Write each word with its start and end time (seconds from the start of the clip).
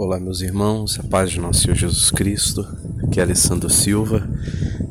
Olá, 0.00 0.20
meus 0.20 0.42
irmãos, 0.42 0.96
a 1.00 1.02
paz 1.02 1.28
de 1.28 1.40
nosso 1.40 1.62
Senhor 1.62 1.74
Jesus 1.74 2.08
Cristo. 2.12 2.64
Aqui 3.02 3.18
é 3.18 3.22
Alessandro 3.24 3.68
Silva 3.68 4.30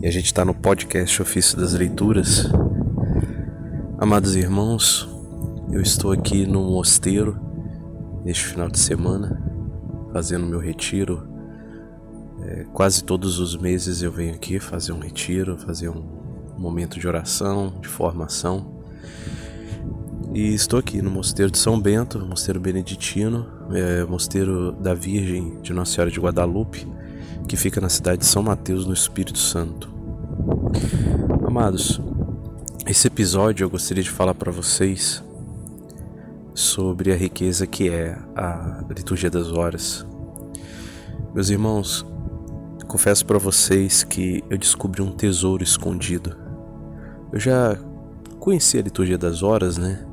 e 0.01 0.05
a 0.05 0.11
gente 0.11 0.25
está 0.25 0.43
no 0.43 0.53
podcast 0.53 1.21
Ofício 1.21 1.57
das 1.57 1.71
Leituras. 1.71 2.43
Amados 3.97 4.35
irmãos, 4.35 5.07
eu 5.71 5.81
estou 5.81 6.11
aqui 6.11 6.45
no 6.45 6.61
mosteiro 6.61 7.39
neste 8.25 8.47
final 8.47 8.67
de 8.67 8.79
semana, 8.79 9.41
fazendo 10.11 10.45
meu 10.45 10.59
retiro. 10.59 11.25
É, 12.41 12.65
quase 12.73 13.01
todos 13.01 13.39
os 13.39 13.55
meses 13.55 14.01
eu 14.01 14.11
venho 14.11 14.35
aqui 14.35 14.59
fazer 14.59 14.91
um 14.91 14.99
retiro, 14.99 15.57
fazer 15.57 15.87
um 15.87 16.03
momento 16.57 16.99
de 16.99 17.07
oração, 17.07 17.79
de 17.79 17.87
formação. 17.87 18.83
E 20.37 20.53
estou 20.53 20.77
aqui 20.77 21.01
no 21.01 21.09
Mosteiro 21.09 21.51
de 21.51 21.57
São 21.57 21.81
Bento, 21.81 22.19
Mosteiro 22.19 22.59
Beneditino, 22.59 23.47
é, 23.71 24.03
Mosteiro 24.03 24.71
da 24.71 24.93
Virgem 24.93 25.59
de 25.63 25.73
Nossa 25.73 25.93
Senhora 25.93 26.11
de 26.11 26.19
Guadalupe, 26.19 26.87
que 27.47 27.57
fica 27.57 27.81
na 27.81 27.89
cidade 27.89 28.19
de 28.19 28.27
São 28.27 28.43
Mateus, 28.43 28.85
no 28.85 28.93
Espírito 28.93 29.39
Santo. 29.39 29.91
Amados, 31.43 31.99
esse 32.85 33.07
episódio 33.07 33.65
eu 33.65 33.69
gostaria 33.71 34.03
de 34.03 34.11
falar 34.11 34.35
para 34.35 34.51
vocês 34.51 35.23
sobre 36.53 37.11
a 37.11 37.15
riqueza 37.15 37.65
que 37.65 37.89
é 37.89 38.15
a 38.35 38.85
liturgia 38.95 39.31
das 39.31 39.51
horas. 39.51 40.05
Meus 41.33 41.49
irmãos, 41.49 42.05
confesso 42.87 43.25
para 43.25 43.39
vocês 43.39 44.03
que 44.03 44.43
eu 44.51 44.57
descobri 44.59 45.01
um 45.01 45.09
tesouro 45.09 45.63
escondido. 45.63 46.37
Eu 47.33 47.39
já 47.39 47.75
conheci 48.39 48.77
a 48.77 48.83
liturgia 48.83 49.17
das 49.17 49.41
horas, 49.41 49.79
né? 49.79 50.05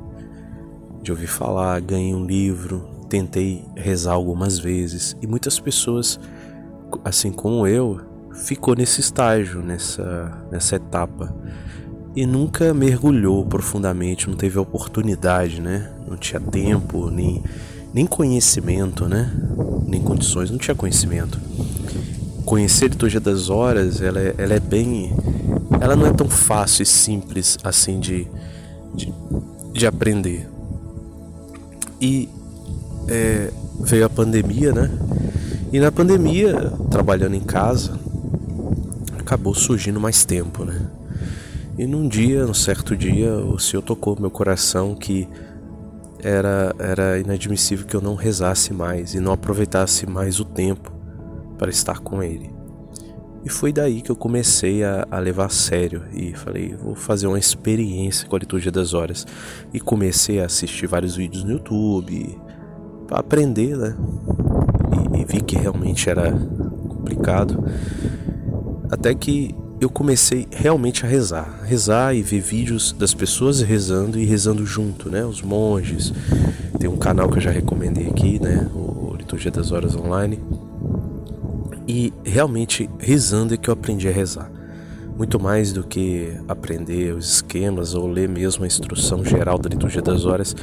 De 1.04 1.12
ouvir 1.12 1.26
falar, 1.26 1.80
ganhei 1.80 2.14
um 2.14 2.24
livro, 2.24 2.88
tentei 3.08 3.64
rezar 3.76 4.14
algumas 4.14 4.58
vezes 4.58 5.14
e 5.20 5.26
muitas 5.26 5.60
pessoas, 5.60 6.18
assim 7.04 7.30
como 7.30 7.66
eu, 7.66 8.00
ficou 8.32 8.74
nesse 8.74 9.00
estágio, 9.00 9.62
nessa, 9.62 10.32
nessa 10.50 10.76
etapa 10.76 11.32
e 12.16 12.24
nunca 12.24 12.72
mergulhou 12.72 13.44
profundamente, 13.44 14.28
não 14.28 14.36
teve 14.36 14.58
oportunidade, 14.58 15.60
né? 15.60 15.90
Não 16.08 16.16
tinha 16.16 16.40
tempo, 16.40 17.10
nem, 17.10 17.42
nem 17.92 18.06
conhecimento, 18.06 19.08
né? 19.08 19.32
Nem 19.86 20.00
condições, 20.00 20.50
não 20.50 20.58
tinha 20.58 20.74
conhecimento. 20.74 21.40
Conhecer 22.44 22.86
a 22.86 22.88
liturgia 22.88 23.20
das 23.20 23.50
horas, 23.50 24.00
ela 24.00 24.20
é, 24.20 24.34
ela 24.38 24.54
é 24.54 24.60
bem. 24.60 25.12
Ela 25.80 25.96
não 25.96 26.06
é 26.06 26.12
tão 26.12 26.28
fácil 26.28 26.84
e 26.84 26.86
simples 26.86 27.58
assim 27.64 27.98
de, 27.98 28.28
de, 28.94 29.12
de 29.72 29.86
aprender. 29.86 30.53
E 32.04 32.28
é, 33.08 33.50
veio 33.80 34.04
a 34.04 34.10
pandemia, 34.10 34.72
né? 34.72 34.90
E 35.72 35.80
na 35.80 35.90
pandemia, 35.90 36.70
trabalhando 36.90 37.34
em 37.34 37.40
casa, 37.40 37.98
acabou 39.18 39.54
surgindo 39.54 39.98
mais 39.98 40.22
tempo, 40.22 40.66
né? 40.66 40.82
E 41.78 41.86
num 41.86 42.06
dia, 42.06 42.44
num 42.44 42.52
certo 42.52 42.94
dia, 42.94 43.34
o 43.34 43.58
Senhor 43.58 43.82
tocou 43.82 44.20
meu 44.20 44.30
coração 44.30 44.94
que 44.94 45.26
era, 46.22 46.76
era 46.78 47.18
inadmissível 47.18 47.86
que 47.86 47.96
eu 47.96 48.02
não 48.02 48.16
rezasse 48.16 48.74
mais 48.74 49.14
e 49.14 49.18
não 49.18 49.32
aproveitasse 49.32 50.06
mais 50.06 50.38
o 50.38 50.44
tempo 50.44 50.92
para 51.56 51.70
estar 51.70 52.00
com 52.00 52.22
Ele. 52.22 52.53
E 53.44 53.50
foi 53.50 53.72
daí 53.72 54.00
que 54.00 54.10
eu 54.10 54.16
comecei 54.16 54.82
a, 54.82 55.06
a, 55.10 55.18
levar 55.18 55.46
a 55.46 55.50
sério 55.50 56.04
e 56.12 56.32
falei, 56.32 56.74
vou 56.74 56.94
fazer 56.94 57.26
uma 57.26 57.38
experiência 57.38 58.26
com 58.26 58.34
a 58.34 58.38
liturgia 58.38 58.72
das 58.72 58.94
horas. 58.94 59.26
E 59.72 59.78
comecei 59.78 60.40
a 60.40 60.46
assistir 60.46 60.86
vários 60.86 61.14
vídeos 61.16 61.44
no 61.44 61.52
YouTube 61.52 62.38
para 63.06 63.18
aprender, 63.18 63.76
né? 63.76 63.94
E, 65.14 65.20
e 65.20 65.24
vi 65.26 65.42
que 65.42 65.56
realmente 65.56 66.08
era 66.08 66.32
complicado. 66.32 67.62
Até 68.90 69.14
que 69.14 69.54
eu 69.78 69.90
comecei 69.90 70.48
realmente 70.50 71.04
a 71.04 71.08
rezar, 71.08 71.60
rezar 71.64 72.14
e 72.14 72.22
ver 72.22 72.40
vídeos 72.40 72.92
das 72.98 73.12
pessoas 73.12 73.60
rezando 73.60 74.18
e 74.18 74.24
rezando 74.24 74.64
junto, 74.64 75.10
né? 75.10 75.22
Os 75.22 75.42
monges. 75.42 76.14
Tem 76.78 76.88
um 76.88 76.96
canal 76.96 77.28
que 77.28 77.36
eu 77.36 77.42
já 77.42 77.50
recomendei 77.50 78.06
aqui, 78.06 78.40
né? 78.40 78.70
O 78.74 79.14
Liturgia 79.18 79.50
das 79.50 79.70
Horas 79.70 79.94
Online 79.94 80.40
e 81.86 82.12
realmente 82.24 82.88
rezando 82.98 83.54
é 83.54 83.56
que 83.56 83.68
eu 83.68 83.74
aprendi 83.74 84.08
a 84.08 84.12
rezar. 84.12 84.50
Muito 85.16 85.38
mais 85.38 85.72
do 85.72 85.84
que 85.84 86.36
aprender 86.48 87.14
os 87.14 87.34
esquemas 87.34 87.94
ou 87.94 88.06
ler 88.06 88.28
mesmo 88.28 88.64
a 88.64 88.66
instrução 88.66 89.24
geral 89.24 89.58
da 89.58 89.68
liturgia 89.68 90.02
das 90.02 90.24
horas, 90.24 90.56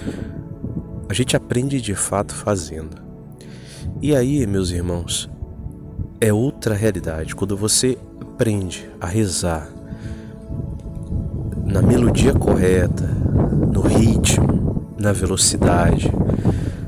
a 1.08 1.14
gente 1.14 1.36
aprende 1.36 1.80
de 1.80 1.96
fato 1.96 2.34
fazendo. 2.34 2.98
E 4.02 4.16
aí, 4.16 4.46
meus 4.48 4.72
irmãos, 4.72 5.30
é 6.20 6.34
outra 6.34 6.76
realidade. 6.76 7.36
Quando 7.36 7.56
você 7.56 7.98
aprende 8.20 8.90
a 9.00 9.06
rezar 9.06 9.70
na 11.66 11.82
melodia 11.82 12.34
correta, 12.34 13.08
no 13.72 13.82
ritmo, 13.82 14.94
na 14.98 15.14
velocidade, 15.14 16.12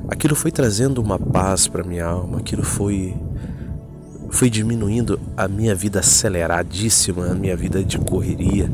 aquilo 0.10 0.36
foi 0.36 0.52
trazendo 0.52 1.02
uma 1.02 1.18
paz 1.18 1.68
para 1.68 1.84
minha 1.84 2.06
alma, 2.06 2.40
aquilo 2.40 2.64
foi 2.64 3.16
foi 4.34 4.50
diminuindo 4.50 5.20
a 5.38 5.48
minha 5.48 5.76
vida 5.76 6.00
aceleradíssima, 6.00 7.28
a 7.28 7.36
minha 7.36 7.56
vida 7.56 7.84
de 7.84 8.00
correria. 8.00 8.70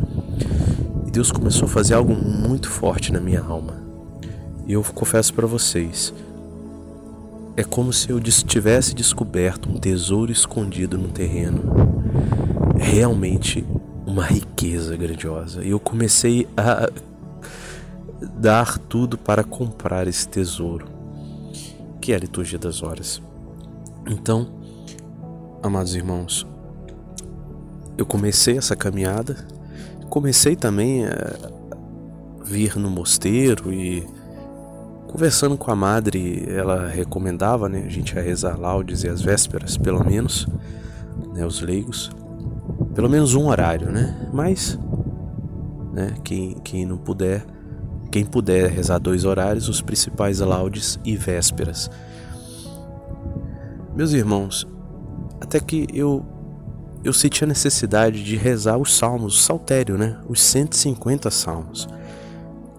E 1.06 1.12
Deus 1.12 1.34
começou 1.34 1.66
a 1.66 1.70
fazer 1.70 1.96
algo 1.96 2.16
muito 2.16 2.70
forte 2.70 3.12
na 3.12 3.20
minha 3.20 3.42
alma. 3.42 3.76
E 4.66 4.72
eu 4.72 4.82
confesso 4.96 5.34
para 5.34 5.46
vocês, 5.46 6.14
é 7.58 7.64
como 7.64 7.92
se 7.92 8.10
eu 8.10 8.22
tivesse 8.22 8.96
descoberto 8.96 9.70
um 9.70 9.78
tesouro 9.78 10.32
escondido 10.32 10.98
no 10.98 11.10
terreno. 11.10 11.62
Realmente 12.78 13.66
uma 14.08 14.24
riqueza 14.24 14.96
grandiosa. 14.96 15.62
E 15.62 15.72
eu 15.72 15.80
comecei 15.80 16.48
a 16.56 16.90
dar 18.40 18.78
tudo 18.78 19.18
para 19.18 19.44
comprar 19.44 20.08
esse 20.08 20.26
tesouro, 20.26 20.88
que 22.00 22.14
é 22.14 22.16
a 22.16 22.20
liturgia 22.20 22.58
das 22.58 22.82
horas. 22.82 23.22
Então, 24.10 24.58
amados 25.62 25.96
irmãos, 25.96 26.48
eu 27.98 28.06
comecei 28.06 28.58
essa 28.58 28.76
caminhada, 28.76 29.36
comecei 30.10 30.56
também 30.56 31.06
a 31.06 31.36
vir 32.44 32.78
no 32.78 32.90
mosteiro 32.90 33.72
e 33.72 34.08
conversando 35.08 35.58
com 35.58 35.72
a 35.72 35.76
madre, 35.76 36.46
ela 36.48 36.88
recomendava, 36.88 37.68
né, 37.68 37.84
a 37.86 37.90
gente 37.90 38.18
a 38.18 38.22
rezar 38.22 38.60
laudes 38.60 39.04
e 39.04 39.10
as 39.10 39.22
vésperas, 39.22 39.78
pelo 39.78 40.04
menos, 40.04 40.48
né, 41.34 41.46
os 41.46 41.62
leigos, 41.62 42.12
pelo 42.94 43.10
menos 43.10 43.34
um 43.34 43.48
horário, 43.48 43.92
né? 43.92 44.30
Mas, 44.32 44.78
né, 45.92 46.16
quem, 46.24 46.56
quem 46.64 46.86
não 46.86 46.98
puder, 46.98 47.44
quem 48.12 48.24
puder 48.24 48.70
rezar 48.70 49.00
dois 49.00 49.26
horários, 49.26 49.68
os 49.68 49.82
principais 49.82 50.40
laudes 50.40 51.00
e 51.04 51.18
vésperas. 51.18 51.90
Meus 53.96 54.14
irmãos, 54.14 54.68
até 55.42 55.60
que 55.60 55.88
eu 55.94 56.26
eu 57.04 57.14
senti 57.14 57.44
a 57.44 57.48
necessidade 57.48 58.24
de 58.24 58.36
rezar 58.36 58.78
os 58.78 58.96
salmos, 58.96 59.36
o 59.36 59.44
saltério, 59.44 59.98
né? 59.98 60.18
Os 60.28 60.42
150 60.42 61.32
salmos. 61.32 61.88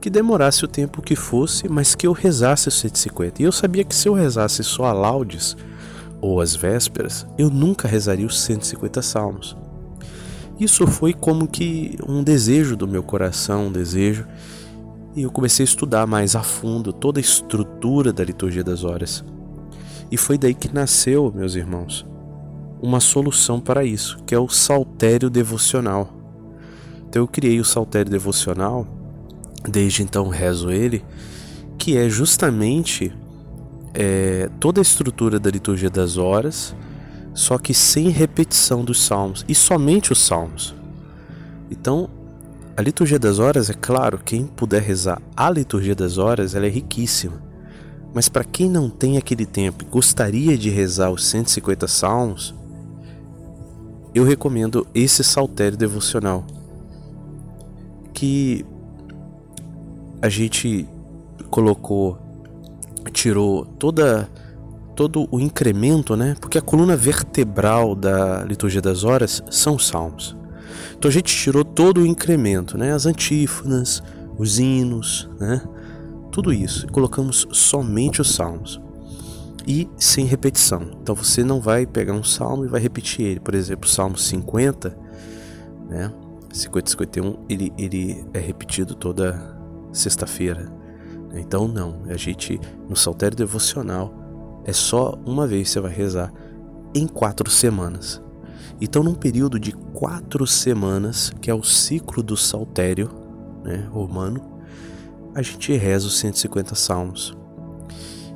Que 0.01 0.11
demorasse 0.11 0.65
o 0.65 0.69
tempo 0.69 1.03
que 1.03 1.17
fosse, 1.17 1.69
mas 1.69 1.95
que 1.95 2.07
eu 2.07 2.13
rezasse 2.13 2.69
os 2.69 2.79
150. 2.81 3.41
E 3.41 3.45
eu 3.47 3.53
sabia 3.53 3.85
que 3.85 3.95
se 3.95 4.09
eu 4.09 4.15
rezasse 4.15 4.63
só 4.63 4.85
a 4.85 4.93
laudes 4.93 5.57
ou 6.21 6.41
as 6.41 6.55
vésperas, 6.55 7.27
eu 7.39 7.49
nunca 7.49 7.89
rezaria 7.89 8.27
os 8.27 8.41
150 8.41 9.01
salmos. 9.01 9.57
Isso 10.59 10.87
foi 10.87 11.15
como 11.15 11.49
que 11.49 11.97
um 12.07 12.23
desejo 12.23 12.77
do 12.77 12.87
meu 12.87 13.03
coração, 13.03 13.69
um 13.69 13.73
desejo. 13.73 14.27
E 15.17 15.23
eu 15.23 15.31
comecei 15.31 15.65
a 15.65 15.69
estudar 15.69 16.07
mais 16.07 16.37
a 16.37 16.43
fundo 16.43 16.93
toda 16.93 17.19
a 17.19 17.23
estrutura 17.23 18.13
da 18.13 18.23
liturgia 18.23 18.63
das 18.63 18.85
horas. 18.85 19.25
E 20.11 20.17
foi 20.19 20.37
daí 20.37 20.53
que 20.55 20.73
nasceu, 20.73 21.33
meus 21.35 21.55
irmãos, 21.55 22.05
uma 22.83 23.01
solução 23.01 23.61
para 23.61 23.85
isso, 23.85 24.19
que 24.27 24.35
é 24.35 24.39
o 24.39 24.49
saltério 24.49 25.29
devocional. 25.29 26.13
Então 27.09 27.23
eu 27.23 27.29
criei 27.29 27.61
o 27.61 27.65
saltério 27.65 28.11
devocional, 28.11 28.87
desde 29.69 30.03
então 30.03 30.29
rezo 30.29 30.71
ele, 30.71 31.05
que 31.77 31.97
é 31.97 32.09
justamente 32.09 33.13
é, 33.93 34.49
toda 34.59 34.81
a 34.81 34.83
estrutura 34.83 35.39
da 35.39 35.51
liturgia 35.51 35.91
das 35.91 36.17
horas, 36.17 36.75
só 37.35 37.59
que 37.59 37.75
sem 37.75 38.09
repetição 38.09 38.85
dos 38.85 39.03
salmos 39.03 39.45
e 39.49 39.55
somente 39.55 40.13
os 40.13 40.21
salmos. 40.21 40.75
Então, 41.71 42.09
a 42.77 42.83
liturgia 42.83 43.19
das 43.19 43.39
horas, 43.39 43.69
é 43.71 43.75
claro, 43.75 44.19
quem 44.25 44.47
puder 44.47 44.83
rezar 44.83 45.21
a 45.37 45.51
liturgia 45.51 45.95
das 45.95 46.19
horas, 46.19 46.55
ela 46.55 46.67
é 46.67 46.71
riquíssima. 46.71 47.43
Mas 48.13 48.29
para 48.29 48.43
quem 48.43 48.69
não 48.69 48.91
tem 48.91 49.17
aquele 49.17 49.47
tempo 49.47 49.85
e 49.85 49.87
gostaria 49.87 50.57
de 50.59 50.69
rezar 50.69 51.11
os 51.11 51.27
150 51.27 51.87
salmos, 51.87 52.55
eu 54.15 54.25
recomendo 54.25 54.87
esse 54.95 55.23
saltério 55.23 55.77
devocional 55.77 56.45
que 58.13 58.65
a 60.21 60.29
gente 60.29 60.87
colocou, 61.51 62.19
tirou 63.13 63.65
toda 63.65 64.29
todo 64.95 65.27
o 65.31 65.41
incremento, 65.41 66.15
né? 66.15 66.37
Porque 66.39 66.59
a 66.59 66.63
coluna 66.63 66.95
vertebral 66.95 67.95
da 67.95 68.45
liturgia 68.45 68.83
das 68.83 69.03
horas 69.03 69.43
são 69.51 69.77
os 69.77 69.87
salmos. 69.87 70.37
Então 70.95 71.09
a 71.09 71.13
gente 71.13 71.35
tirou 71.35 71.65
todo 71.65 72.03
o 72.03 72.07
incremento, 72.07 72.77
né? 72.77 72.93
As 72.93 73.07
antífonas, 73.07 74.03
os 74.37 74.59
hinos, 74.59 75.27
né? 75.41 75.63
Tudo 76.31 76.53
isso. 76.53 76.87
E 76.87 76.91
colocamos 76.91 77.49
somente 77.51 78.21
os 78.21 78.35
salmos. 78.35 78.79
E 79.67 79.89
sem 79.97 80.25
repetição. 80.25 80.91
Então 81.03 81.15
você 81.15 81.45
não 81.45 81.61
vai 81.61 81.87
pegar 81.87 82.13
um 82.13 82.23
salmo 82.23 82.65
e 82.65 82.69
vai 82.69 82.81
repetir 82.81 83.27
ele. 83.27 83.41
Por 83.41 83.55
exemplo, 83.55 83.87
o 83.87 83.91
Salmo 83.91 84.17
50, 84.17 84.97
né? 85.89 86.13
50 86.53 86.91
51, 86.91 87.37
ele, 87.49 87.73
ele 87.79 88.25
é 88.35 88.39
repetido 88.39 88.95
toda 88.95 89.57
sexta-feira. 89.93 90.73
Então 91.35 91.69
não, 91.69 92.03
a 92.09 92.17
gente 92.17 92.61
no 92.89 92.97
saltério 92.97 93.37
devocional 93.37 94.13
é 94.65 94.73
só 94.73 95.15
uma 95.25 95.47
vez 95.47 95.71
você 95.71 95.81
vai 95.81 95.93
rezar 95.93 96.33
em 96.95 97.07
quatro 97.07 97.51
semanas. 97.51 98.21
Então, 98.81 99.03
num 99.03 99.15
período 99.15 99.61
de 99.61 99.73
quatro 99.73 100.47
semanas, 100.47 101.33
que 101.41 101.51
é 101.51 101.55
o 101.55 101.63
ciclo 101.63 102.23
do 102.23 102.37
saltério 102.37 103.11
né, 103.63 103.87
romano, 103.93 104.59
a 105.35 105.43
gente 105.43 105.73
reza 105.77 106.07
os 106.07 106.19
150 106.19 106.75
salmos. 106.75 107.37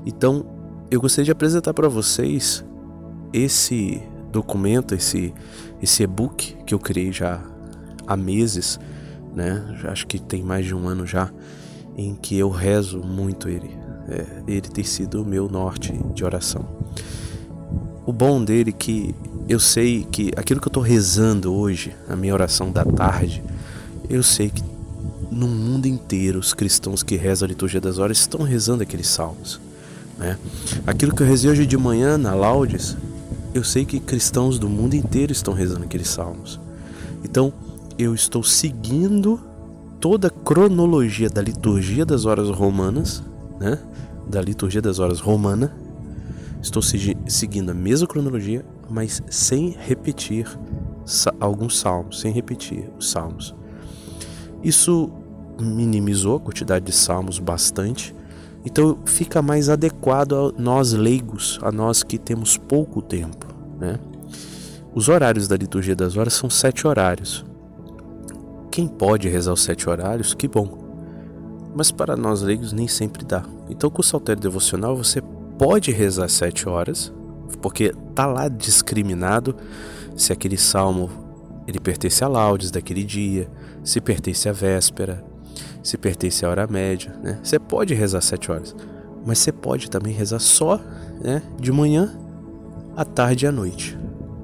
Então, 0.04 0.44
eu 0.90 1.00
gostaria 1.00 1.24
de 1.24 1.32
apresentar 1.32 1.74
para 1.74 1.88
vocês 1.88 2.64
esse 3.32 4.02
documento, 4.30 4.94
esse, 4.94 5.32
esse 5.82 6.02
e-book 6.02 6.56
que 6.66 6.74
eu 6.74 6.78
criei 6.78 7.12
já 7.12 7.42
há 8.06 8.16
meses, 8.16 8.78
né? 9.34 9.62
Acho 9.84 10.06
que 10.06 10.18
tem 10.18 10.42
mais 10.42 10.66
de 10.66 10.74
um 10.74 10.86
ano 10.86 11.06
já, 11.06 11.30
em 11.96 12.14
que 12.14 12.38
eu 12.38 12.50
rezo 12.50 13.00
muito 13.00 13.48
ele. 13.48 13.70
É, 14.08 14.26
ele 14.46 14.68
tem 14.68 14.84
sido 14.84 15.22
o 15.22 15.24
meu 15.24 15.48
norte 15.48 15.92
de 16.14 16.24
oração. 16.24 16.66
O 18.06 18.12
bom 18.12 18.44
dele 18.44 18.70
é 18.70 18.72
que 18.72 19.14
eu 19.48 19.58
sei 19.58 20.06
que 20.10 20.30
aquilo 20.36 20.60
que 20.60 20.68
eu 20.68 20.70
estou 20.70 20.82
rezando 20.82 21.54
hoje, 21.54 21.94
a 22.08 22.14
minha 22.14 22.34
oração 22.34 22.70
da 22.70 22.84
tarde, 22.84 23.42
eu 24.08 24.22
sei 24.22 24.50
que 24.50 24.62
no 25.30 25.48
mundo 25.48 25.86
inteiro 25.86 26.38
os 26.38 26.52
cristãos 26.54 27.02
que 27.02 27.16
rezam 27.16 27.46
a 27.46 27.48
liturgia 27.48 27.80
das 27.80 27.98
horas 27.98 28.18
estão 28.18 28.42
rezando 28.42 28.82
aqueles 28.82 29.08
salmos. 29.08 29.60
Né? 30.18 30.38
Aquilo 30.86 31.14
que 31.14 31.22
eu 31.22 31.26
rezei 31.26 31.50
hoje 31.50 31.66
de 31.66 31.76
manhã 31.76 32.16
na 32.16 32.34
Laudes, 32.34 32.96
eu 33.52 33.64
sei 33.64 33.84
que 33.84 34.00
cristãos 34.00 34.58
do 34.58 34.68
mundo 34.68 34.94
inteiro 34.94 35.32
estão 35.32 35.54
rezando 35.54 35.84
aqueles 35.84 36.08
salmos. 36.08 36.60
Então 37.24 37.52
eu 37.98 38.14
estou 38.14 38.42
seguindo 38.42 39.40
toda 40.00 40.28
a 40.28 40.30
cronologia 40.30 41.28
da 41.28 41.40
liturgia 41.40 42.04
das 42.04 42.24
horas 42.24 42.48
romanas, 42.50 43.22
né? 43.60 43.78
da 44.28 44.40
liturgia 44.40 44.82
das 44.82 44.98
horas 44.98 45.20
romana. 45.20 45.74
Estou 46.62 46.82
seguindo 46.82 47.70
a 47.70 47.74
mesma 47.74 48.06
cronologia 48.06 48.64
mas 48.88 49.22
sem 49.28 49.70
repetir 49.70 50.46
alguns 51.40 51.78
salmos, 51.78 52.20
sem 52.20 52.32
repetir 52.32 52.88
os 52.98 53.10
salmos. 53.10 53.54
Isso 54.62 55.10
minimizou 55.60 56.36
a 56.36 56.40
quantidade 56.40 56.84
de 56.86 56.92
salmos 56.92 57.38
bastante, 57.38 58.14
então 58.64 58.98
fica 59.04 59.42
mais 59.42 59.68
adequado 59.68 60.34
a 60.34 60.52
nós 60.60 60.92
leigos, 60.92 61.58
a 61.62 61.70
nós 61.70 62.02
que 62.02 62.18
temos 62.18 62.56
pouco 62.56 63.02
tempo. 63.02 63.46
Né? 63.78 63.98
Os 64.94 65.08
horários 65.08 65.46
da 65.46 65.56
liturgia 65.56 65.94
das 65.94 66.16
horas 66.16 66.34
são 66.34 66.48
sete 66.48 66.86
horários. 66.86 67.44
Quem 68.70 68.88
pode 68.88 69.28
rezar 69.28 69.52
os 69.52 69.62
sete 69.62 69.88
horários, 69.88 70.34
que 70.34 70.48
bom. 70.48 70.82
Mas 71.74 71.90
para 71.90 72.16
nós 72.16 72.40
leigos 72.40 72.72
nem 72.72 72.88
sempre 72.88 73.24
dá. 73.24 73.44
Então 73.68 73.90
com 73.90 74.00
o 74.00 74.04
saltério 74.04 74.40
devocional 74.40 74.96
você 74.96 75.20
pode 75.58 75.90
rezar 75.90 76.28
sete 76.28 76.68
horas, 76.68 77.12
porque 77.60 77.92
tá 78.14 78.26
lá 78.26 78.48
discriminado 78.48 79.54
se 80.16 80.32
aquele 80.32 80.56
salmo 80.56 81.10
ele 81.66 81.80
pertence 81.80 82.22
a 82.22 82.28
laudes 82.28 82.70
daquele 82.70 83.04
dia, 83.04 83.48
se 83.82 84.00
pertence 84.00 84.48
à 84.48 84.52
véspera, 84.52 85.24
se 85.84 85.98
pertence 85.98 86.44
à 86.44 86.48
hora 86.48 86.66
média, 86.66 87.14
né? 87.22 87.38
Você 87.42 87.58
pode 87.58 87.92
rezar 87.92 88.22
sete 88.22 88.50
horas, 88.50 88.74
mas 89.24 89.38
você 89.38 89.52
pode 89.52 89.90
também 89.90 90.14
rezar 90.14 90.38
só, 90.40 90.80
né? 91.22 91.42
De 91.60 91.70
manhã, 91.70 92.18
à 92.96 93.04
tarde 93.04 93.44
e 93.44 93.48
à 93.48 93.52
noite. 93.52 93.96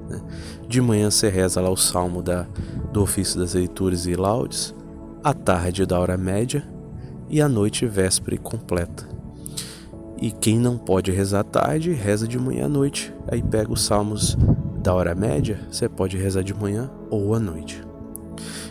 Né? 0.07 0.21
De 0.67 0.79
manhã 0.79 1.09
você 1.09 1.29
reza 1.29 1.59
lá 1.59 1.69
o 1.69 1.75
salmo 1.75 2.21
da, 2.21 2.45
do 2.93 3.01
ofício 3.01 3.39
das 3.39 3.55
leituras 3.55 4.05
e 4.05 4.15
laudes, 4.15 4.73
à 5.23 5.33
tarde 5.33 5.85
da 5.85 5.99
hora 5.99 6.15
média 6.15 6.63
e 7.27 7.41
à 7.41 7.49
noite 7.49 7.87
véspera 7.87 8.35
e 8.35 8.39
completa. 8.39 9.09
E 10.21 10.29
quem 10.29 10.59
não 10.59 10.77
pode 10.77 11.09
rezar 11.09 11.39
à 11.39 11.43
tarde, 11.43 11.91
reza 11.91 12.27
de 12.27 12.37
manhã 12.37 12.65
à 12.65 12.69
noite. 12.69 13.11
Aí 13.27 13.41
pega 13.41 13.73
os 13.73 13.83
salmos 13.83 14.37
da 14.83 14.93
hora 14.93 15.15
média, 15.15 15.59
você 15.71 15.89
pode 15.89 16.15
rezar 16.17 16.43
de 16.43 16.53
manhã 16.53 16.91
ou 17.09 17.33
à 17.33 17.39
noite. 17.39 17.83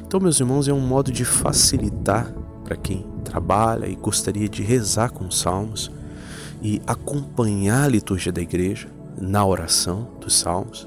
Então, 0.06 0.20
meus 0.20 0.38
irmãos, 0.38 0.68
é 0.68 0.72
um 0.72 0.80
modo 0.80 1.10
de 1.10 1.24
facilitar 1.24 2.32
para 2.70 2.76
quem 2.76 3.04
trabalha 3.24 3.86
e 3.88 3.96
gostaria 3.96 4.48
de 4.48 4.62
rezar 4.62 5.10
com 5.10 5.26
os 5.26 5.40
salmos 5.40 5.90
e 6.62 6.80
acompanhar 6.86 7.82
a 7.82 7.88
liturgia 7.88 8.30
da 8.30 8.40
igreja 8.40 8.86
na 9.20 9.44
oração 9.44 10.06
dos 10.20 10.38
salmos. 10.38 10.86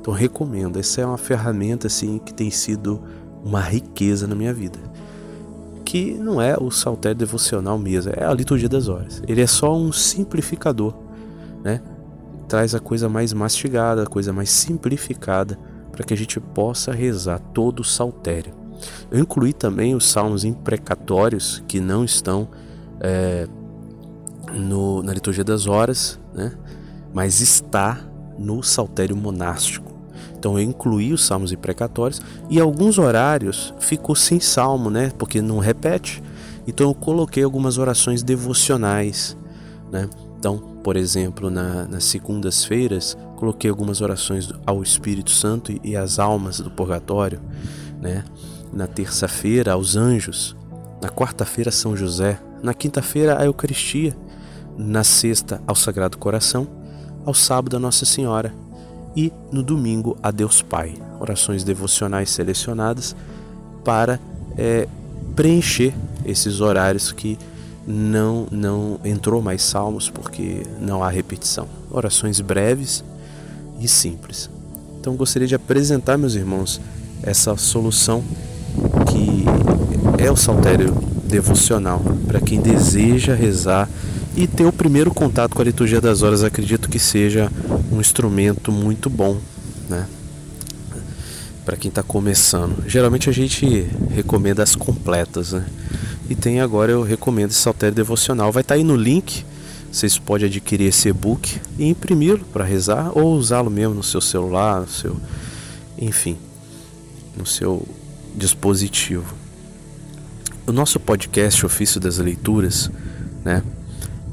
Então, 0.00 0.14
recomendo. 0.14 0.78
Essa 0.78 1.00
é 1.00 1.06
uma 1.06 1.18
ferramenta 1.18 1.88
assim 1.88 2.20
que 2.20 2.32
tem 2.32 2.52
sido 2.52 3.02
uma 3.44 3.60
riqueza 3.60 4.28
na 4.28 4.36
minha 4.36 4.54
vida 4.54 4.78
que 5.84 6.14
não 6.14 6.40
é 6.40 6.56
o 6.58 6.70
saltério 6.70 7.18
devocional 7.18 7.78
mesmo, 7.78 8.12
é 8.16 8.24
a 8.24 8.32
liturgia 8.32 8.68
das 8.68 8.88
horas. 8.88 9.22
Ele 9.28 9.40
é 9.40 9.46
só 9.46 9.76
um 9.76 9.92
simplificador, 9.92 10.94
né? 11.62 11.80
Traz 12.48 12.74
a 12.74 12.80
coisa 12.80 13.08
mais 13.08 13.32
mastigada, 13.32 14.02
a 14.02 14.06
coisa 14.06 14.32
mais 14.32 14.50
simplificada 14.50 15.56
para 15.92 16.04
que 16.04 16.12
a 16.12 16.16
gente 16.16 16.40
possa 16.40 16.90
rezar 16.90 17.38
todo 17.38 17.80
o 17.80 17.84
saltério. 17.84 18.63
Eu 19.10 19.18
incluí 19.18 19.52
também 19.52 19.94
os 19.94 20.08
salmos 20.08 20.44
imprecatórios 20.44 21.62
que 21.68 21.80
não 21.80 22.04
estão 22.04 22.48
é, 23.00 23.46
no, 24.52 25.02
na 25.02 25.12
liturgia 25.12 25.44
das 25.44 25.66
horas, 25.66 26.18
né? 26.32 26.52
mas 27.12 27.40
está 27.40 28.00
no 28.38 28.62
saltério 28.62 29.16
monástico. 29.16 29.92
Então 30.36 30.58
eu 30.58 30.64
incluí 30.64 31.12
os 31.12 31.24
salmos 31.24 31.52
imprecatórios 31.52 32.20
e 32.50 32.60
alguns 32.60 32.98
horários 32.98 33.72
ficou 33.78 34.14
sem 34.14 34.38
salmo, 34.40 34.90
né? 34.90 35.10
Porque 35.16 35.40
não 35.40 35.58
repete. 35.58 36.22
Então 36.66 36.88
eu 36.88 36.94
coloquei 36.94 37.42
algumas 37.42 37.78
orações 37.78 38.22
devocionais, 38.22 39.36
né? 39.90 40.08
Então, 40.38 40.58
por 40.82 40.96
exemplo, 40.96 41.48
na, 41.48 41.86
nas 41.86 42.04
segundas-feiras, 42.04 43.16
coloquei 43.36 43.70
algumas 43.70 44.02
orações 44.02 44.50
ao 44.66 44.82
Espírito 44.82 45.30
Santo 45.30 45.72
e, 45.72 45.80
e 45.82 45.96
às 45.96 46.18
almas 46.18 46.60
do 46.60 46.70
purgatório, 46.70 47.40
né? 48.02 48.22
Na 48.74 48.86
terça-feira, 48.86 49.72
aos 49.72 49.96
anjos. 49.96 50.56
Na 51.00 51.08
quarta-feira, 51.08 51.70
São 51.70 51.96
José. 51.96 52.40
Na 52.62 52.74
quinta-feira, 52.74 53.40
a 53.40 53.44
Eucaristia. 53.44 54.16
Na 54.76 55.04
sexta, 55.04 55.62
ao 55.66 55.74
Sagrado 55.74 56.18
Coração. 56.18 56.66
Ao 57.24 57.32
sábado, 57.32 57.76
a 57.76 57.80
Nossa 57.80 58.04
Senhora 58.04 58.52
e 59.16 59.32
no 59.50 59.62
domingo 59.62 60.16
a 60.22 60.30
Deus 60.30 60.62
Pai. 60.62 60.94
Orações 61.20 61.62
devocionais 61.62 62.30
selecionadas 62.30 63.14
para 63.84 64.18
é, 64.56 64.88
preencher 65.36 65.94
esses 66.24 66.60
horários 66.60 67.12
que 67.12 67.38
não 67.86 68.46
não 68.50 68.98
entrou 69.04 69.42
mais 69.42 69.62
salmos 69.62 70.08
porque 70.08 70.62
não 70.80 71.02
há 71.02 71.08
repetição. 71.08 71.68
Orações 71.90 72.40
breves 72.40 73.04
e 73.78 73.86
simples. 73.86 74.50
Então 75.00 75.14
gostaria 75.16 75.46
de 75.46 75.54
apresentar, 75.54 76.16
meus 76.16 76.34
irmãos, 76.34 76.80
essa 77.22 77.56
solução 77.56 78.24
é 80.24 80.30
o 80.30 80.36
saltério 80.36 80.90
devocional 81.24 82.00
para 82.26 82.40
quem 82.40 82.58
deseja 82.58 83.34
rezar 83.34 83.88
e 84.34 84.46
ter 84.46 84.64
o 84.64 84.72
primeiro 84.72 85.12
contato 85.12 85.54
com 85.54 85.60
a 85.60 85.64
liturgia 85.64 86.00
das 86.00 86.22
horas, 86.22 86.42
acredito 86.42 86.88
que 86.88 86.98
seja 86.98 87.52
um 87.92 88.00
instrumento 88.00 88.72
muito 88.72 89.10
bom, 89.10 89.36
né? 89.88 90.06
Para 91.64 91.76
quem 91.76 91.90
está 91.90 92.02
começando. 92.02 92.88
Geralmente 92.88 93.28
a 93.28 93.32
gente 93.32 93.86
recomenda 94.10 94.62
as 94.62 94.74
completas, 94.74 95.52
né? 95.52 95.66
E 96.28 96.34
tem 96.34 96.60
agora 96.60 96.90
eu 96.90 97.02
recomendo 97.02 97.50
esse 97.50 97.60
saltério 97.60 97.94
devocional. 97.94 98.50
Vai 98.50 98.62
estar 98.62 98.74
tá 98.74 98.78
aí 98.78 98.84
no 98.84 98.96
link. 98.96 99.44
Vocês 99.92 100.18
podem 100.18 100.48
adquirir 100.48 100.88
esse 100.88 101.10
e-book 101.10 101.60
e 101.78 101.86
imprimi-lo 101.86 102.44
para 102.52 102.64
rezar 102.64 103.12
ou 103.14 103.34
usá-lo 103.34 103.70
mesmo 103.70 103.94
no 103.94 104.02
seu 104.02 104.20
celular, 104.22 104.80
no 104.80 104.88
seu, 104.88 105.16
enfim, 105.98 106.38
no 107.36 107.46
seu 107.46 107.86
dispositivo. 108.34 109.43
O 110.66 110.72
nosso 110.72 110.98
podcast 110.98 111.64
Ofício 111.64 112.00
das 112.00 112.18
Leituras, 112.18 112.90
né? 113.44 113.62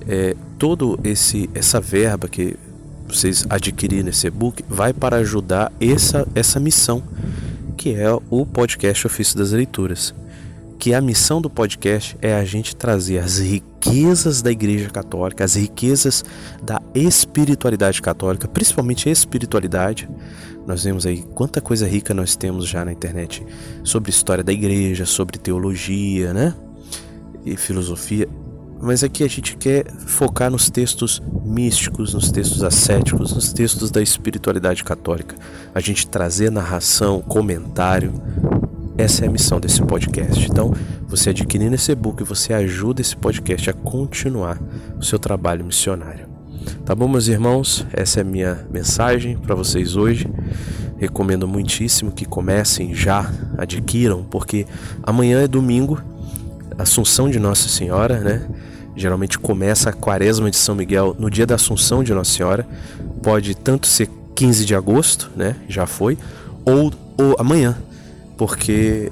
é, 0.07 0.35
todo 0.57 1.00
esse 1.03 1.50
essa 1.53 1.79
verba 1.79 2.27
que 2.27 2.55
vocês 3.07 3.45
adquirirem 3.50 4.03
nesse 4.03 4.27
e-book 4.27 4.63
vai 4.67 4.93
para 4.93 5.17
ajudar 5.17 5.71
essa 5.79 6.27
essa 6.33 6.59
missão 6.59 7.03
que 7.77 7.93
é 7.95 8.09
o 8.29 8.45
podcast 8.45 9.07
Ofício 9.07 9.38
das 9.38 9.51
Leituras, 9.51 10.13
que 10.81 10.95
a 10.95 11.00
missão 11.00 11.39
do 11.39 11.47
podcast 11.47 12.17
é 12.23 12.33
a 12.33 12.43
gente 12.43 12.75
trazer 12.75 13.19
as 13.19 13.38
riquezas 13.38 14.41
da 14.41 14.51
Igreja 14.51 14.89
Católica, 14.89 15.43
as 15.43 15.53
riquezas 15.53 16.25
da 16.63 16.81
espiritualidade 16.95 18.01
católica, 18.01 18.47
principalmente 18.47 19.07
espiritualidade. 19.07 20.09
Nós 20.65 20.83
vemos 20.83 21.05
aí 21.05 21.21
quanta 21.35 21.61
coisa 21.61 21.88
rica 21.88 22.15
nós 22.15 22.35
temos 22.35 22.67
já 22.67 22.83
na 22.83 22.91
internet 22.91 23.45
sobre 23.83 24.09
história 24.09 24.43
da 24.43 24.51
igreja, 24.51 25.05
sobre 25.05 25.38
teologia, 25.38 26.33
né? 26.33 26.55
E 27.45 27.55
filosofia. 27.55 28.27
Mas 28.81 29.03
aqui 29.03 29.23
a 29.23 29.29
gente 29.29 29.55
quer 29.57 29.85
focar 30.07 30.50
nos 30.50 30.71
textos 30.71 31.21
místicos, 31.45 32.15
nos 32.15 32.31
textos 32.31 32.63
ascéticos, 32.63 33.35
nos 33.35 33.53
textos 33.53 33.91
da 33.91 34.01
espiritualidade 34.01 34.83
católica. 34.83 35.35
A 35.75 35.79
gente 35.79 36.07
trazer 36.07 36.50
narração, 36.50 37.21
comentário, 37.21 38.19
essa 39.01 39.25
é 39.25 39.27
a 39.27 39.31
missão 39.31 39.60
desse 39.60 39.81
podcast. 39.81 40.48
Então, 40.48 40.72
você 41.08 41.31
adquirindo 41.31 41.74
esse 41.74 41.91
e-book, 41.91 42.24
você 42.24 42.53
ajuda 42.53 43.01
esse 43.01 43.15
podcast 43.15 43.67
a 43.67 43.74
continuar 43.74 44.62
o 44.96 45.03
seu 45.03 45.17
trabalho 45.17 45.65
missionário. 45.65 46.27
Tá 46.86 46.93
bom, 46.93 47.08
meus 47.08 47.27
irmãos? 47.27 47.84
Essa 47.91 48.20
é 48.20 48.22
a 48.22 48.24
minha 48.24 48.63
mensagem 48.70 49.38
para 49.39 49.55
vocês 49.55 49.96
hoje. 49.96 50.29
Recomendo 51.00 51.48
muitíssimo 51.48 52.12
que 52.12 52.25
comecem 52.25 52.93
já, 52.93 53.27
adquiram, 53.58 54.24
porque 54.24 54.67
amanhã 55.01 55.41
é 55.41 55.48
domingo, 55.48 56.00
Assunção 56.77 57.27
de 57.27 57.39
Nossa 57.39 57.70
Senhora, 57.70 58.20
né? 58.20 58.48
Geralmente 58.96 59.39
começa 59.39 59.89
a 59.89 59.93
quaresma 59.93 60.51
de 60.51 60.58
São 60.58 60.75
Miguel 60.75 61.15
no 61.17 61.27
dia 61.27 61.48
da 61.48 61.55
Assunção 61.55 62.03
de 62.03 62.13
Nossa 62.13 62.31
Senhora. 62.31 62.67
Pode 63.24 63.55
tanto 63.55 63.88
ser 63.88 64.08
15 64.36 64.63
de 64.63 64.75
agosto, 64.75 65.31
né? 65.36 65.55
Já 65.67 65.88
foi, 65.88 66.20
ou, 66.63 66.93
ou 67.17 67.36
amanhã, 67.39 67.75
porque 68.41 69.12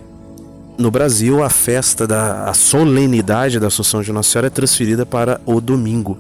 no 0.76 0.90
Brasil 0.90 1.44
a 1.44 1.52
festa 1.52 2.08
da 2.08 2.50
a 2.50 2.54
solenidade 2.56 3.60
da 3.60 3.68
Assunção 3.68 4.02
de 4.02 4.12
Nossa 4.12 4.32
Senhora 4.32 4.48
é 4.48 4.50
transferida 4.50 5.06
para 5.06 5.40
o 5.46 5.62
domingo. 5.62 6.18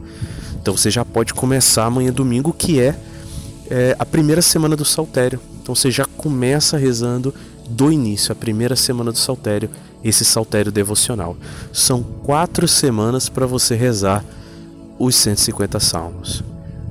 Então 0.61 0.77
você 0.77 0.91
já 0.91 1.03
pode 1.03 1.33
começar 1.33 1.85
amanhã 1.85 2.13
domingo, 2.13 2.53
que 2.53 2.79
é, 2.79 2.95
é 3.67 3.95
a 3.97 4.05
primeira 4.05 4.43
semana 4.43 4.75
do 4.75 4.85
Saltério. 4.85 5.39
Então 5.59 5.73
você 5.73 5.89
já 5.89 6.05
começa 6.05 6.77
rezando 6.77 7.33
do 7.67 7.91
início, 7.91 8.31
a 8.31 8.35
primeira 8.35 8.75
semana 8.75 9.11
do 9.11 9.17
Saltério, 9.17 9.71
esse 10.03 10.23
Saltério 10.23 10.71
devocional. 10.71 11.35
São 11.73 12.03
quatro 12.03 12.67
semanas 12.67 13.27
para 13.27 13.47
você 13.47 13.73
rezar 13.73 14.23
os 14.99 15.15
150 15.15 15.79
salmos, 15.79 16.43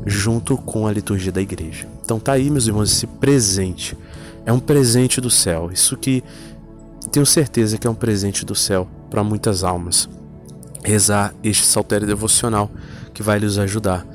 junto 0.04 0.56
com 0.56 0.84
a 0.84 0.92
liturgia 0.92 1.30
da 1.30 1.40
igreja. 1.40 1.86
Então 2.04 2.18
tá 2.18 2.32
aí, 2.32 2.50
meus 2.50 2.66
irmãos, 2.66 2.90
esse 2.90 3.06
presente 3.06 3.96
é 4.48 4.52
um 4.52 4.58
presente 4.58 5.20
do 5.20 5.28
céu. 5.28 5.70
Isso 5.70 5.94
que 5.94 6.24
tenho 7.12 7.26
certeza 7.26 7.76
que 7.76 7.86
é 7.86 7.90
um 7.90 7.94
presente 7.94 8.46
do 8.46 8.54
céu 8.54 8.88
para 9.10 9.22
muitas 9.22 9.62
almas. 9.62 10.08
Rezar 10.82 11.34
este 11.44 11.66
saltério 11.66 12.06
devocional 12.06 12.70
que 13.12 13.22
vai 13.22 13.38
lhes 13.38 13.58
ajudar 13.58 14.06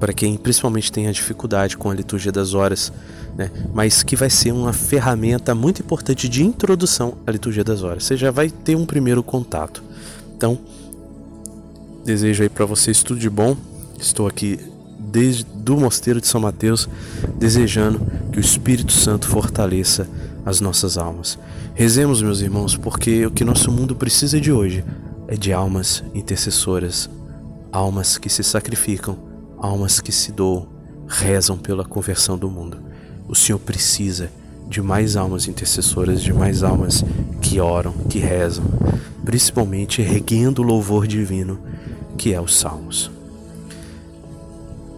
para 0.00 0.12
quem 0.12 0.36
principalmente 0.36 0.90
tem 0.90 1.06
a 1.06 1.12
dificuldade 1.12 1.76
com 1.76 1.88
a 1.88 1.94
liturgia 1.94 2.32
das 2.32 2.52
horas, 2.52 2.92
né? 3.36 3.48
mas 3.72 4.02
que 4.02 4.16
vai 4.16 4.28
ser 4.28 4.50
uma 4.50 4.72
ferramenta 4.72 5.54
muito 5.54 5.82
importante 5.82 6.28
de 6.28 6.42
introdução 6.42 7.18
à 7.24 7.30
liturgia 7.30 7.62
das 7.62 7.84
horas. 7.84 8.02
Você 8.02 8.16
já 8.16 8.32
vai 8.32 8.50
ter 8.50 8.74
um 8.74 8.84
primeiro 8.84 9.22
contato. 9.22 9.84
Então, 10.36 10.58
desejo 12.04 12.42
aí 12.42 12.48
para 12.48 12.66
vocês 12.66 13.04
tudo 13.04 13.20
de 13.20 13.30
bom. 13.30 13.56
Estou 14.00 14.26
aqui 14.26 14.58
desde 15.00 15.44
do 15.44 15.76
Mosteiro 15.76 16.20
de 16.20 16.26
São 16.26 16.40
Mateus, 16.40 16.88
desejando 17.38 18.00
que 18.30 18.38
o 18.38 18.40
Espírito 18.40 18.92
Santo 18.92 19.26
fortaleça 19.26 20.08
as 20.44 20.60
nossas 20.60 20.96
almas. 20.96 21.38
Rezemos, 21.74 22.22
meus 22.22 22.40
irmãos, 22.40 22.76
porque 22.76 23.26
o 23.26 23.30
que 23.30 23.44
nosso 23.44 23.70
mundo 23.70 23.94
precisa 23.94 24.40
de 24.40 24.52
hoje 24.52 24.84
é 25.26 25.36
de 25.36 25.52
almas 25.52 26.04
intercessoras, 26.14 27.08
almas 27.72 28.18
que 28.18 28.28
se 28.28 28.42
sacrificam, 28.42 29.18
almas 29.58 30.00
que 30.00 30.12
se 30.12 30.32
doam, 30.32 30.68
rezam 31.06 31.56
pela 31.56 31.84
conversão 31.84 32.36
do 32.36 32.50
mundo. 32.50 32.78
O 33.28 33.34
Senhor 33.34 33.58
precisa 33.58 34.30
de 34.68 34.80
mais 34.80 35.16
almas 35.16 35.48
intercessoras, 35.48 36.22
de 36.22 36.32
mais 36.32 36.62
almas 36.62 37.04
que 37.40 37.60
oram, 37.60 37.92
que 38.08 38.18
rezam, 38.18 38.64
principalmente 39.24 40.00
erguendo 40.00 40.60
o 40.60 40.64
louvor 40.64 41.06
divino 41.06 41.58
que 42.16 42.32
é 42.32 42.40
os 42.40 42.56
salmos. 42.56 43.10